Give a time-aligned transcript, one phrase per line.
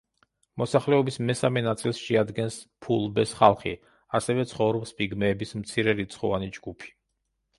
[0.59, 3.75] მოსახლეობის მესამე ნაწილს შეადგენს ფულბეს ხალხი,
[4.21, 6.91] ასევე ცხოვრობს პიგმეების მცირერიცხოვანი ჯგუფი.